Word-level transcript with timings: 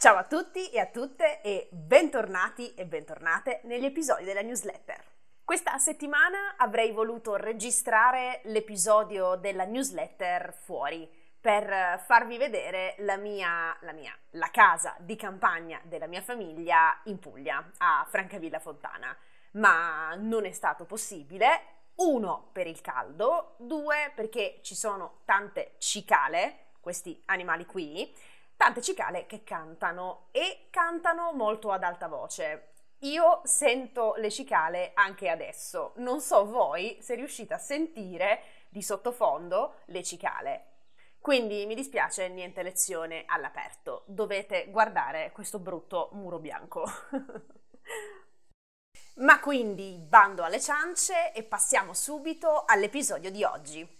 Ciao 0.00 0.14
a 0.14 0.22
tutti 0.22 0.70
e 0.70 0.78
a 0.78 0.86
tutte 0.86 1.40
e 1.40 1.66
bentornati 1.72 2.72
e 2.74 2.86
bentornate 2.86 3.62
negli 3.64 3.84
episodi 3.84 4.22
della 4.22 4.42
newsletter. 4.42 5.04
Questa 5.42 5.76
settimana 5.78 6.54
avrei 6.56 6.92
voluto 6.92 7.34
registrare 7.34 8.40
l'episodio 8.44 9.34
della 9.34 9.64
newsletter 9.64 10.52
fuori 10.52 11.10
per 11.40 12.00
farvi 12.06 12.38
vedere 12.38 12.94
la 12.98 13.16
mia, 13.16 13.76
la 13.80 13.90
mia, 13.90 14.16
la 14.30 14.52
casa 14.52 14.94
di 15.00 15.16
campagna 15.16 15.80
della 15.82 16.06
mia 16.06 16.22
famiglia 16.22 17.00
in 17.06 17.18
Puglia, 17.18 17.72
a 17.78 18.06
Francavilla 18.08 18.60
Fontana, 18.60 19.16
ma 19.54 20.14
non 20.14 20.44
è 20.44 20.52
stato 20.52 20.84
possibile. 20.84 21.62
Uno 21.96 22.50
per 22.52 22.68
il 22.68 22.80
caldo, 22.80 23.56
due 23.58 24.12
perché 24.14 24.60
ci 24.62 24.76
sono 24.76 25.22
tante 25.24 25.74
cicale, 25.78 26.66
questi 26.78 27.20
animali 27.26 27.66
qui, 27.66 28.14
tante 28.58 28.82
cicale 28.82 29.24
che 29.26 29.44
cantano 29.44 30.26
e 30.32 30.66
cantano 30.68 31.32
molto 31.32 31.70
ad 31.70 31.84
alta 31.84 32.08
voce. 32.08 32.72
Io 33.02 33.40
sento 33.44 34.14
le 34.16 34.30
cicale 34.30 34.90
anche 34.94 35.28
adesso, 35.28 35.92
non 35.98 36.20
so 36.20 36.44
voi 36.44 36.98
se 37.00 37.14
riuscite 37.14 37.54
a 37.54 37.58
sentire 37.58 38.42
di 38.68 38.82
sottofondo 38.82 39.76
le 39.86 40.02
cicale. 40.02 40.64
Quindi 41.20 41.66
mi 41.66 41.76
dispiace, 41.76 42.28
niente 42.28 42.62
lezione 42.62 43.22
all'aperto, 43.26 44.02
dovete 44.06 44.66
guardare 44.70 45.30
questo 45.30 45.60
brutto 45.60 46.08
muro 46.14 46.40
bianco. 46.40 46.84
Ma 49.18 49.38
quindi 49.38 49.98
bando 49.98 50.42
alle 50.42 50.60
ciance 50.60 51.32
e 51.32 51.44
passiamo 51.44 51.94
subito 51.94 52.64
all'episodio 52.66 53.30
di 53.30 53.44
oggi. 53.44 53.97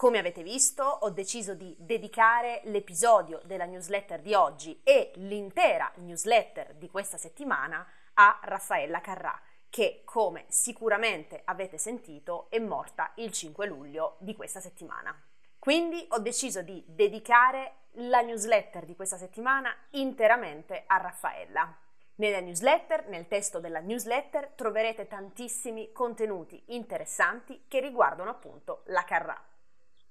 Come 0.00 0.18
avete 0.18 0.42
visto, 0.42 0.82
ho 0.82 1.10
deciso 1.10 1.52
di 1.52 1.76
dedicare 1.78 2.62
l'episodio 2.64 3.38
della 3.44 3.66
newsletter 3.66 4.22
di 4.22 4.32
oggi 4.32 4.80
e 4.82 5.12
l'intera 5.16 5.92
newsletter 5.96 6.72
di 6.76 6.88
questa 6.88 7.18
settimana 7.18 7.86
a 8.14 8.40
Raffaella 8.42 9.02
Carrà, 9.02 9.38
che, 9.68 10.00
come 10.06 10.46
sicuramente 10.48 11.42
avete 11.44 11.76
sentito, 11.76 12.46
è 12.48 12.58
morta 12.58 13.12
il 13.16 13.30
5 13.30 13.66
luglio 13.66 14.16
di 14.20 14.34
questa 14.34 14.58
settimana. 14.58 15.14
Quindi 15.58 16.02
ho 16.12 16.18
deciso 16.18 16.62
di 16.62 16.82
dedicare 16.86 17.88
la 17.96 18.22
newsletter 18.22 18.86
di 18.86 18.96
questa 18.96 19.18
settimana 19.18 19.70
interamente 19.90 20.84
a 20.86 20.96
Raffaella. 20.96 21.76
Nella 22.14 22.40
newsletter, 22.40 23.06
nel 23.08 23.28
testo 23.28 23.60
della 23.60 23.80
newsletter, 23.80 24.52
troverete 24.54 25.06
tantissimi 25.06 25.92
contenuti 25.92 26.62
interessanti 26.68 27.64
che 27.68 27.80
riguardano 27.80 28.30
appunto 28.30 28.80
la 28.86 29.04
Carrà. 29.04 29.48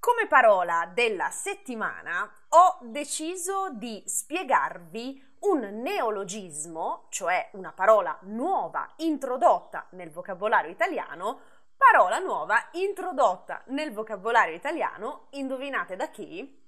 Come 0.09 0.27
parola 0.27 0.89
della 0.91 1.29
settimana 1.29 2.27
ho 2.49 2.79
deciso 2.81 3.69
di 3.69 4.01
spiegarvi 4.07 5.35
un 5.41 5.59
neologismo, 5.83 7.05
cioè 7.09 7.51
una 7.53 7.71
parola 7.71 8.17
nuova 8.23 8.91
introdotta 8.97 9.85
nel 9.91 10.09
vocabolario 10.09 10.71
italiano, 10.71 11.41
parola 11.77 12.17
nuova 12.17 12.69
introdotta 12.71 13.61
nel 13.67 13.93
vocabolario 13.93 14.55
italiano, 14.55 15.27
indovinate 15.33 15.95
da 15.95 16.09
chi? 16.09 16.59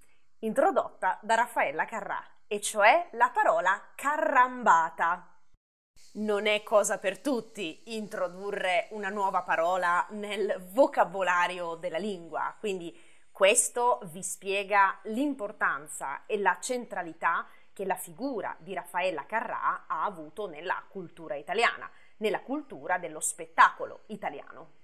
Introdotta 0.42 1.18
da 1.24 1.34
Raffaella 1.34 1.86
Carrà, 1.86 2.24
e 2.46 2.62
cioè 2.62 3.10
la 3.14 3.32
parola 3.34 3.90
carrambata. 3.96 5.36
Non 6.14 6.46
è 6.46 6.62
cosa 6.62 7.00
per 7.00 7.20
tutti 7.20 7.96
introdurre 7.96 8.88
una 8.92 9.10
nuova 9.10 9.42
parola 9.42 10.06
nel 10.12 10.64
vocabolario 10.72 11.74
della 11.74 11.98
lingua, 11.98 12.56
quindi 12.60 13.10
questo 13.32 14.00
vi 14.12 14.22
spiega 14.22 15.00
l'importanza 15.04 16.26
e 16.26 16.38
la 16.38 16.58
centralità 16.62 17.48
che 17.74 17.86
la 17.86 17.96
figura 17.96 18.56
di 18.60 18.74
Raffaella 18.74 19.26
Carrà 19.26 19.86
ha 19.88 20.04
avuto 20.04 20.48
nella 20.48 20.84
cultura 20.88 21.36
italiana, 21.36 21.90
nella 22.18 22.42
cultura 22.42 22.98
dello 22.98 23.20
spettacolo 23.20 24.02
italiano. 24.08 24.80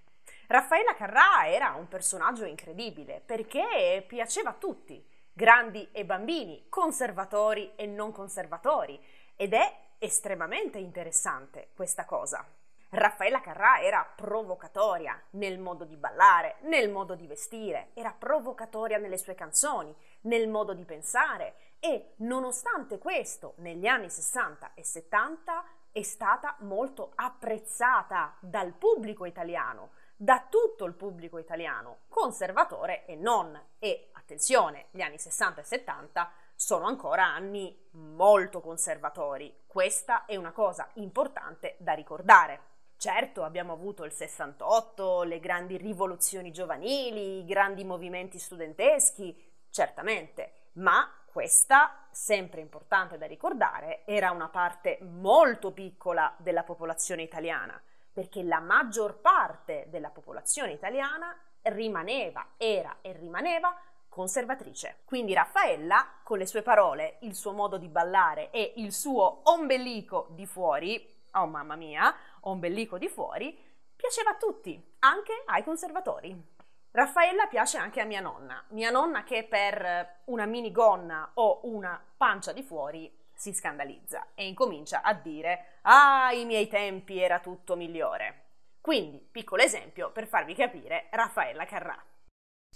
Raffaella 0.47 0.95
Carrà 0.95 1.47
era 1.47 1.73
un 1.73 1.87
personaggio 1.87 2.45
incredibile 2.45 3.21
perché 3.23 4.03
piaceva 4.07 4.51
a 4.51 4.53
tutti, 4.53 5.05
grandi 5.33 5.89
e 5.91 6.05
bambini, 6.05 6.67
conservatori 6.69 7.73
e 7.75 7.85
non 7.85 8.11
conservatori, 8.11 8.99
ed 9.35 9.53
è 9.53 9.79
estremamente 9.99 10.79
interessante 10.79 11.69
questa 11.75 12.05
cosa. 12.05 12.45
Raffaella 12.89 13.41
Carrà 13.41 13.81
era 13.81 14.09
provocatoria 14.15 15.21
nel 15.31 15.59
modo 15.59 15.83
di 15.83 15.97
ballare, 15.97 16.55
nel 16.61 16.89
modo 16.89 17.15
di 17.15 17.27
vestire, 17.27 17.89
era 17.93 18.13
provocatoria 18.17 18.97
nelle 18.97 19.17
sue 19.17 19.35
canzoni, 19.35 19.93
nel 20.21 20.47
modo 20.47 20.73
di 20.73 20.85
pensare 20.85 21.55
e 21.79 22.13
nonostante 22.17 22.97
questo 22.97 23.55
negli 23.57 23.87
anni 23.87 24.09
60 24.09 24.71
e 24.73 24.85
70 24.85 25.65
è 25.91 26.01
stata 26.01 26.55
molto 26.59 27.11
apprezzata 27.15 28.37
dal 28.39 28.71
pubblico 28.73 29.25
italiano, 29.25 29.89
da 30.15 30.45
tutto 30.49 30.85
il 30.85 30.93
pubblico 30.93 31.39
italiano, 31.39 31.99
conservatore 32.07 33.05
e 33.05 33.15
non. 33.15 33.59
E 33.79 34.11
attenzione, 34.13 34.87
gli 34.91 35.01
anni 35.01 35.17
60 35.17 35.59
e 35.59 35.63
70 35.63 36.31
sono 36.55 36.85
ancora 36.85 37.25
anni 37.25 37.77
molto 37.91 38.61
conservatori. 38.61 39.63
Questa 39.67 40.25
è 40.25 40.35
una 40.35 40.51
cosa 40.51 40.89
importante 40.95 41.75
da 41.79 41.93
ricordare. 41.93 42.66
Certo, 42.99 43.43
abbiamo 43.43 43.73
avuto 43.73 44.05
il 44.05 44.11
68, 44.11 45.21
le 45.21 45.39
grandi 45.39 45.77
rivoluzioni 45.77 46.51
giovanili, 46.51 47.41
i 47.41 47.45
grandi 47.45 47.83
movimenti 47.83 48.39
studenteschi, 48.39 49.39
certamente, 49.69 50.71
ma 50.73 51.07
questa, 51.31 52.07
sempre 52.09 52.59
importante 52.59 53.19
da 53.19 53.27
ricordare, 53.27 54.01
era 54.05 54.31
una 54.31 54.49
parte 54.49 54.97
molto 55.01 55.71
piccola 55.73 56.33
della 56.39 56.63
popolazione 56.63 57.21
italiana, 57.21 57.79
perché 58.11 58.41
la 58.41 58.59
maggior 58.59 59.19
parte 59.19 59.85
della 59.89 60.09
popolazione 60.09 60.71
italiana 60.71 61.37
rimaneva, 61.61 62.53
era 62.57 62.97
e 63.01 63.11
rimaneva 63.11 63.79
conservatrice. 64.09 65.01
Quindi 65.05 65.35
Raffaella, 65.35 66.13
con 66.23 66.39
le 66.39 66.47
sue 66.47 66.63
parole, 66.63 67.17
il 67.19 67.35
suo 67.35 67.51
modo 67.51 67.77
di 67.77 67.89
ballare 67.89 68.49
e 68.49 68.73
il 68.77 68.91
suo 68.91 69.41
ombelico 69.43 70.29
di 70.31 70.47
fuori, 70.47 71.13
oh 71.41 71.47
mamma 71.47 71.75
mia, 71.75 72.13
ombelico 72.41 72.97
di 72.97 73.09
fuori, 73.09 73.57
piaceva 73.95 74.31
a 74.31 74.35
tutti, 74.35 74.95
anche 74.99 75.43
ai 75.45 75.63
conservatori. 75.63 76.55
Raffaella 76.91 77.47
piace 77.47 77.77
anche 77.77 78.01
a 78.01 78.05
mia 78.05 78.21
nonna, 78.21 78.63
mia 78.69 78.89
nonna 78.89 79.23
che 79.23 79.43
per 79.43 80.21
una 80.25 80.45
minigonna 80.45 81.31
o 81.35 81.59
una 81.63 82.01
pancia 82.17 82.53
di 82.53 82.63
fuori 82.63 83.15
si 83.33 83.53
scandalizza 83.53 84.29
e 84.33 84.47
incomincia 84.47 85.01
a 85.03 85.13
dire 85.13 85.79
ah, 85.83 86.31
i 86.33 86.45
miei 86.45 86.67
tempi 86.67 87.19
era 87.19 87.39
tutto 87.39 87.75
migliore. 87.75 88.45
Quindi, 88.81 89.19
piccolo 89.19 89.61
esempio 89.61 90.11
per 90.11 90.27
farvi 90.27 90.55
capire 90.55 91.07
Raffaella 91.11 91.65
Carrà. 91.65 92.01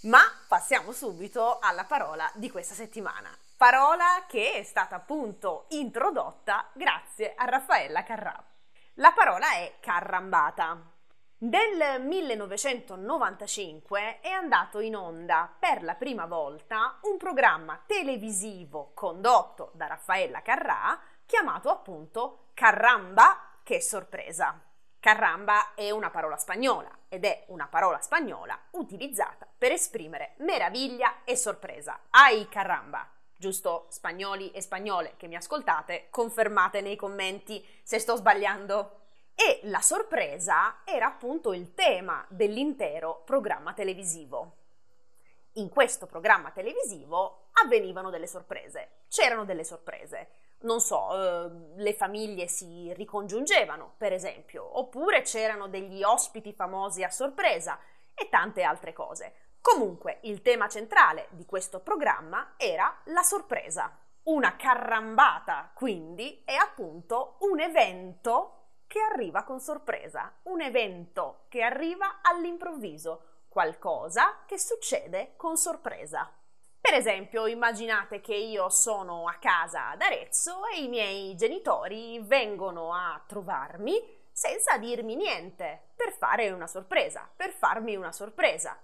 Ma 0.02 0.20
passiamo 0.46 0.92
subito 0.92 1.58
alla 1.58 1.84
parola 1.84 2.30
di 2.34 2.50
questa 2.50 2.74
settimana, 2.74 3.36
parola 3.56 4.24
che 4.28 4.52
è 4.52 4.62
stata 4.62 4.96
appunto 4.96 5.66
introdotta 5.70 6.68
grazie 6.74 7.34
a 7.34 7.44
Raffaella 7.44 8.02
Carrà. 8.02 8.51
La 8.96 9.12
parola 9.12 9.54
è 9.54 9.76
carrambata. 9.80 10.78
Nel 11.38 12.02
1995 12.02 14.20
è 14.20 14.28
andato 14.28 14.80
in 14.80 14.94
onda 14.94 15.50
per 15.58 15.82
la 15.82 15.94
prima 15.94 16.26
volta 16.26 16.98
un 17.04 17.16
programma 17.16 17.82
televisivo 17.86 18.90
condotto 18.92 19.70
da 19.72 19.86
Raffaella 19.86 20.42
Carrà 20.42 21.00
chiamato 21.24 21.70
appunto 21.70 22.48
Carramba 22.52 23.60
che 23.62 23.80
sorpresa. 23.80 24.60
Carramba 25.00 25.72
è 25.74 25.90
una 25.90 26.10
parola 26.10 26.36
spagnola 26.36 26.90
ed 27.08 27.24
è 27.24 27.46
una 27.48 27.68
parola 27.68 27.98
spagnola 27.98 28.58
utilizzata 28.72 29.46
per 29.56 29.72
esprimere 29.72 30.34
meraviglia 30.40 31.24
e 31.24 31.34
sorpresa. 31.34 31.98
Ai 32.10 32.46
carramba! 32.46 33.08
Giusto 33.42 33.86
spagnoli 33.88 34.52
e 34.52 34.62
spagnole 34.62 35.14
che 35.16 35.26
mi 35.26 35.34
ascoltate, 35.34 36.06
confermate 36.10 36.80
nei 36.80 36.94
commenti 36.94 37.66
se 37.82 37.98
sto 37.98 38.14
sbagliando. 38.14 39.00
E 39.34 39.58
la 39.64 39.80
sorpresa 39.80 40.82
era 40.84 41.06
appunto 41.06 41.52
il 41.52 41.74
tema 41.74 42.24
dell'intero 42.28 43.22
programma 43.24 43.72
televisivo. 43.72 44.58
In 45.54 45.68
questo 45.70 46.06
programma 46.06 46.52
televisivo 46.52 47.48
avvenivano 47.64 48.10
delle 48.10 48.28
sorprese, 48.28 49.02
c'erano 49.08 49.44
delle 49.44 49.64
sorprese. 49.64 50.28
Non 50.60 50.80
so, 50.80 51.10
eh, 51.12 51.50
le 51.74 51.94
famiglie 51.94 52.46
si 52.46 52.92
ricongiungevano, 52.94 53.94
per 53.96 54.12
esempio, 54.12 54.78
oppure 54.78 55.22
c'erano 55.22 55.66
degli 55.66 56.04
ospiti 56.04 56.52
famosi 56.52 57.02
a 57.02 57.10
sorpresa 57.10 57.76
e 58.14 58.28
tante 58.28 58.62
altre 58.62 58.92
cose. 58.92 59.34
Comunque, 59.62 60.18
il 60.22 60.42
tema 60.42 60.68
centrale 60.68 61.28
di 61.30 61.46
questo 61.46 61.78
programma 61.78 62.54
era 62.56 63.00
la 63.04 63.22
sorpresa. 63.22 63.96
Una 64.24 64.56
carrambata, 64.56 65.70
quindi, 65.72 66.42
è 66.44 66.54
appunto 66.54 67.36
un 67.42 67.60
evento 67.60 68.56
che 68.88 68.98
arriva 68.98 69.44
con 69.44 69.60
sorpresa, 69.60 70.32
un 70.42 70.60
evento 70.60 71.44
che 71.48 71.62
arriva 71.62 72.18
all'improvviso, 72.22 73.44
qualcosa 73.48 74.40
che 74.46 74.58
succede 74.58 75.34
con 75.36 75.56
sorpresa. 75.56 76.30
Per 76.80 76.94
esempio, 76.94 77.46
immaginate 77.46 78.20
che 78.20 78.34
io 78.34 78.68
sono 78.68 79.28
a 79.28 79.36
casa 79.40 79.90
ad 79.90 80.02
Arezzo 80.02 80.66
e 80.66 80.82
i 80.82 80.88
miei 80.88 81.36
genitori 81.36 82.18
vengono 82.20 82.92
a 82.92 83.22
trovarmi 83.26 84.20
senza 84.32 84.76
dirmi 84.76 85.14
niente, 85.14 85.92
per 85.94 86.12
fare 86.12 86.50
una 86.50 86.66
sorpresa, 86.66 87.30
per 87.34 87.52
farmi 87.52 87.94
una 87.94 88.10
sorpresa. 88.10 88.76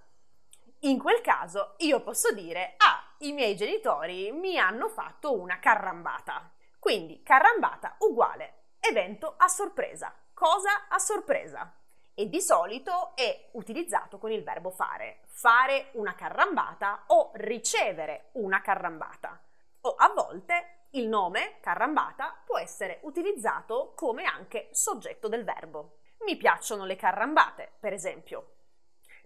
In 0.82 0.96
quel 1.00 1.20
caso 1.22 1.75
io 1.78 2.00
posso 2.02 2.32
dire, 2.32 2.75
ah, 2.76 3.14
i 3.19 3.32
miei 3.32 3.56
genitori 3.56 4.30
mi 4.30 4.58
hanno 4.58 4.88
fatto 4.88 5.36
una 5.36 5.58
carrambata. 5.58 6.52
Quindi 6.78 7.20
carrambata 7.25 7.96
uguale 7.98 8.76
evento 8.78 9.34
a 9.36 9.48
sorpresa, 9.48 10.14
cosa 10.32 10.86
a 10.88 10.98
sorpresa. 11.00 11.75
E 12.14 12.28
di 12.28 12.40
solito 12.40 13.16
è 13.16 13.48
utilizzato 13.52 14.19
con 14.19 14.30
il 14.30 14.44
verbo 14.44 14.70
fare, 14.70 15.22
fare 15.26 15.90
una 15.94 16.14
carrambata 16.14 17.04
o 17.08 17.32
ricevere 17.34 18.28
una 18.34 18.60
carrambata. 18.60 19.40
O 19.80 19.94
a 19.96 20.12
volte 20.14 20.86
il 20.90 21.08
nome 21.08 21.58
carrambata 21.60 22.40
può 22.44 22.56
essere 22.56 23.00
utilizzato 23.02 23.94
come 23.96 24.22
anche 24.22 24.69
soggetto 24.70 25.26
del 25.26 25.42
verbo. 25.42 25.98
Mi 26.25 26.36
piacciono 26.36 26.84
le 26.84 26.94
carrambate, 26.94 27.72
per 27.80 27.92
esempio. 27.92 28.57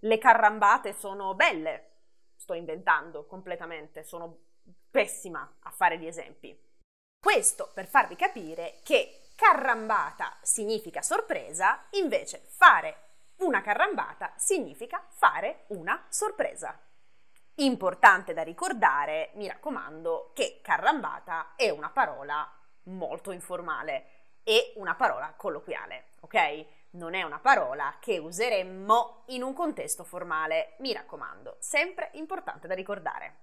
Le 0.04 0.18
carrambate 0.18 0.94
sono 0.94 1.34
belle. 1.34 1.90
Sto 2.34 2.54
inventando 2.54 3.24
completamente, 3.24 4.02
sono 4.02 4.36
pessima 4.90 5.58
a 5.60 5.70
fare 5.70 5.96
gli 5.96 6.06
esempi. 6.06 6.58
Questo 7.20 7.70
per 7.72 7.86
farvi 7.86 8.16
capire 8.16 8.80
che 8.82 9.28
carrambata 9.36 10.38
significa 10.42 11.02
sorpresa, 11.02 11.86
invece 11.90 12.42
fare 12.48 13.10
una 13.36 13.60
carrambata 13.60 14.32
significa 14.36 15.06
fare 15.08 15.66
una 15.68 16.04
sorpresa. 16.08 16.76
Importante 17.56 18.34
da 18.34 18.42
ricordare, 18.42 19.30
mi 19.34 19.46
raccomando, 19.46 20.32
che 20.34 20.58
carrambata 20.62 21.54
è 21.54 21.70
una 21.70 21.90
parola 21.90 22.50
molto 22.84 23.30
informale 23.30 24.21
e 24.44 24.72
una 24.76 24.94
parola 24.94 25.32
colloquiale, 25.36 26.06
ok? 26.20 26.66
Non 26.90 27.14
è 27.14 27.22
una 27.22 27.38
parola 27.38 27.96
che 28.00 28.18
useremmo 28.18 29.22
in 29.26 29.42
un 29.42 29.54
contesto 29.54 30.04
formale, 30.04 30.74
mi 30.78 30.92
raccomando, 30.92 31.56
sempre 31.58 32.10
importante 32.14 32.66
da 32.66 32.74
ricordare. 32.74 33.36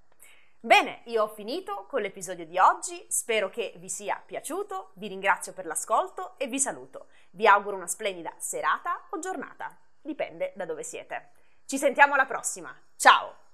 Bene, 0.62 1.02
io 1.06 1.24
ho 1.24 1.28
finito 1.30 1.86
con 1.88 2.02
l'episodio 2.02 2.46
di 2.46 2.60
oggi, 2.60 3.06
spero 3.10 3.50
che 3.50 3.74
vi 3.78 3.90
sia 3.90 4.22
piaciuto, 4.24 4.92
vi 4.96 5.08
ringrazio 5.08 5.54
per 5.54 5.66
l'ascolto 5.66 6.38
e 6.38 6.48
vi 6.48 6.60
saluto. 6.60 7.08
Vi 7.32 7.48
auguro 7.48 7.78
una 7.78 7.88
splendida 7.88 8.34
serata 8.38 9.08
o 9.10 9.20
giornata, 9.20 9.76
dipende 10.02 10.52
da 10.56 10.66
dove 10.66 10.84
siete. 10.84 11.30
Ci 11.66 11.78
sentiamo 11.78 12.16
alla 12.16 12.26
prossima, 12.26 12.78
ciao! 12.98 13.49